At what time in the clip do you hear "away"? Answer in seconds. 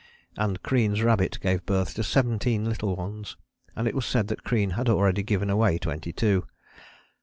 5.51-5.77